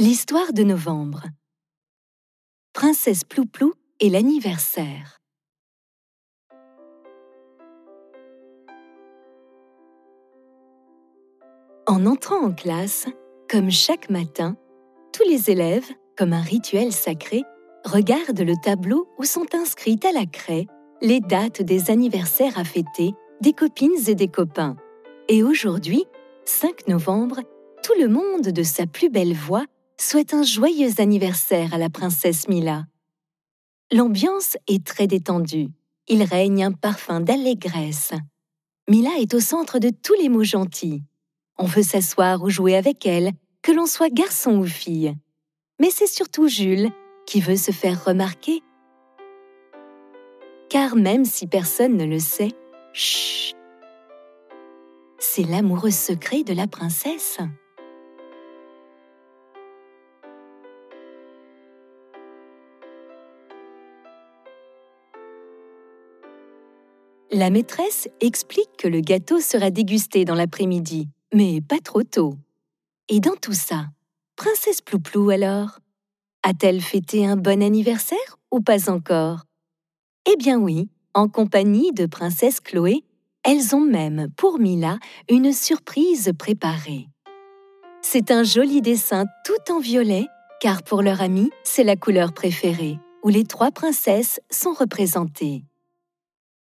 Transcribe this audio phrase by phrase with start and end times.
[0.00, 1.22] L'histoire de novembre.
[2.72, 5.20] Princesse Plouplou et l'anniversaire.
[11.86, 13.06] En entrant en classe,
[13.48, 14.56] comme chaque matin,
[15.12, 15.88] tous les élèves,
[16.18, 17.44] comme un rituel sacré,
[17.84, 20.66] regardent le tableau où sont inscrites à la craie
[21.02, 24.74] les dates des anniversaires à fêter des copines et des copains.
[25.28, 26.04] Et aujourd'hui,
[26.46, 27.42] 5 novembre,
[27.84, 29.66] tout le monde de sa plus belle voix
[30.04, 32.84] souhaite un joyeux anniversaire à la princesse Mila.
[33.90, 35.68] L'ambiance est très détendue.
[36.08, 38.12] Il règne un parfum d'allégresse.
[38.88, 41.02] Mila est au centre de tous les mots gentils.
[41.56, 45.14] On veut s'asseoir ou jouer avec elle, que l'on soit garçon ou fille.
[45.80, 46.90] Mais c'est surtout Jules
[47.26, 48.62] qui veut se faire remarquer.
[50.68, 52.52] Car même si personne ne le sait,
[52.92, 53.56] chut,
[55.18, 57.38] c'est l'amoureux secret de la princesse.
[67.36, 72.36] La maîtresse explique que le gâteau sera dégusté dans l'après-midi, mais pas trop tôt.
[73.08, 73.86] Et dans tout ça,
[74.36, 75.80] Princesse Plouplou alors
[76.44, 79.40] A-t-elle fêté un bon anniversaire ou pas encore?
[80.30, 83.02] Eh bien oui, en compagnie de Princesse Chloé,
[83.42, 87.08] elles ont même, pour Mila, une surprise préparée.
[88.00, 90.28] C'est un joli dessin tout en violet,
[90.60, 95.64] car pour leur amie, c'est la couleur préférée, où les trois princesses sont représentées.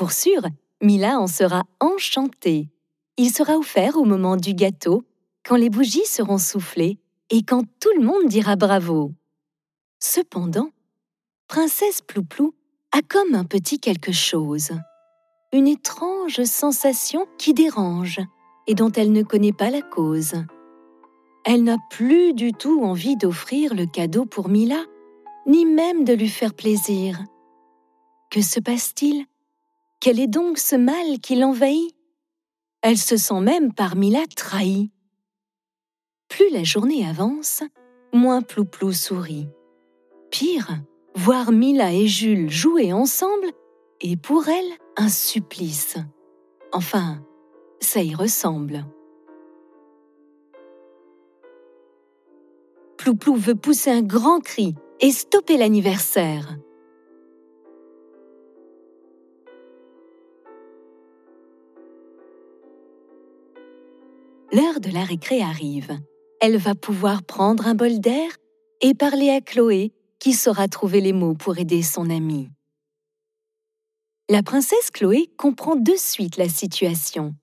[0.00, 0.40] Pour sûr,
[0.80, 2.70] Mila en sera enchantée.
[3.18, 5.04] Il sera offert au moment du gâteau,
[5.44, 6.98] quand les bougies seront soufflées
[7.28, 9.12] et quand tout le monde dira bravo.
[9.98, 10.70] Cependant,
[11.48, 12.54] Princesse Plouplou
[12.92, 14.70] a comme un petit quelque chose,
[15.52, 18.20] une étrange sensation qui dérange
[18.66, 20.32] et dont elle ne connaît pas la cause.
[21.44, 24.82] Elle n'a plus du tout envie d'offrir le cadeau pour Mila,
[25.46, 27.22] ni même de lui faire plaisir.
[28.30, 29.26] Que se passe-t-il?
[30.00, 31.94] Quel est donc ce mal qui l'envahit?
[32.82, 34.90] Elle se sent même par Mila trahie.
[36.28, 37.62] Plus la journée avance,
[38.12, 39.48] moins Plouplou sourit.
[40.30, 40.80] Pire,
[41.14, 43.48] voir Mila et Jules jouer ensemble
[44.00, 45.96] est pour elle un supplice.
[46.72, 47.22] Enfin,
[47.80, 48.86] ça y ressemble.
[52.96, 56.56] Plouplou veut pousser un grand cri et stopper l'anniversaire.
[64.52, 65.98] L'heure de la récré arrive.
[66.40, 68.30] Elle va pouvoir prendre un bol d'air
[68.80, 72.50] et parler à Chloé, qui saura trouver les mots pour aider son amie.
[74.28, 77.34] La princesse Chloé comprend de suite la situation.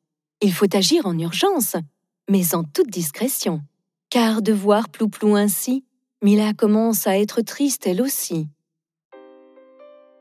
[0.42, 1.76] Il faut agir en urgence,
[2.30, 3.62] mais en toute discrétion,
[4.10, 5.84] car de voir Plouplou ainsi,
[6.24, 8.48] Mila commence à être triste elle aussi.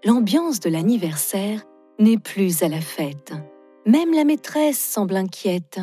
[0.05, 1.65] L'ambiance de l'anniversaire
[1.99, 3.33] n'est plus à la fête.
[3.87, 5.81] Même la maîtresse semble inquiète.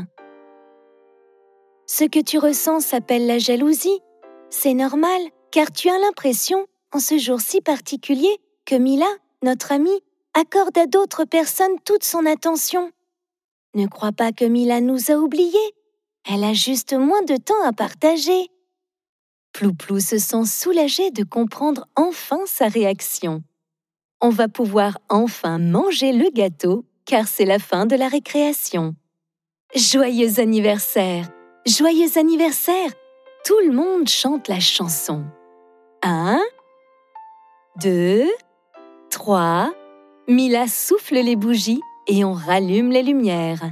[1.95, 3.99] Ce que tu ressens s'appelle la jalousie.
[4.49, 5.21] C'est normal,
[5.51, 9.05] car tu as l'impression, en ce jour si particulier, que Mila,
[9.43, 10.01] notre amie,
[10.33, 12.91] accorde à d'autres personnes toute son attention.
[13.75, 15.75] Ne crois pas que Mila nous a oubliés.
[16.27, 18.49] Elle a juste moins de temps à partager.
[19.51, 23.43] Plouplou se sent soulagé de comprendre enfin sa réaction.
[24.19, 28.95] On va pouvoir enfin manger le gâteau, car c'est la fin de la récréation.
[29.75, 31.29] Joyeux anniversaire
[31.65, 32.91] Joyeux anniversaire
[33.45, 35.23] Tout le monde chante la chanson.
[36.01, 36.41] Un,
[37.81, 38.29] deux,
[39.09, 39.73] trois.
[40.27, 43.71] Mila souffle les bougies et on rallume les lumières.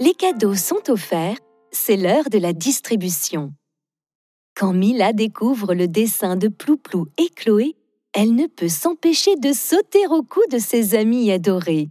[0.00, 1.38] Les cadeaux sont offerts,
[1.70, 3.52] c'est l'heure de la distribution.
[4.56, 7.76] Quand Mila découvre le dessin de Plouplou et Chloé,
[8.12, 11.90] elle ne peut s'empêcher de sauter au cou de ses amis adorés.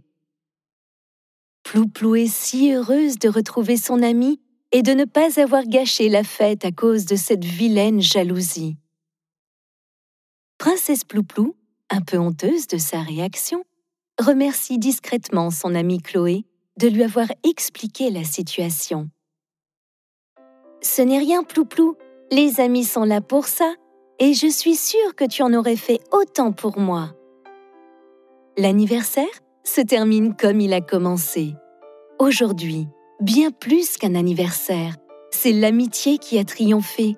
[1.62, 4.38] Plouplou est si heureuse de retrouver son amie
[4.72, 8.76] et de ne pas avoir gâché la fête à cause de cette vilaine jalousie.
[10.58, 11.54] Princesse Plouplou,
[11.90, 13.64] un peu honteuse de sa réaction,
[14.18, 16.44] remercie discrètement son amie Chloé
[16.78, 19.10] de lui avoir expliqué la situation.
[20.80, 21.96] Ce n'est rien, Plouplou,
[22.30, 23.74] les amis sont là pour ça,
[24.18, 27.14] et je suis sûre que tu en aurais fait autant pour moi.
[28.56, 29.26] L'anniversaire
[29.64, 31.54] se termine comme il a commencé.
[32.18, 32.88] Aujourd'hui,
[33.22, 34.96] bien plus qu'un anniversaire.
[35.30, 37.16] C'est l'amitié qui a triomphé.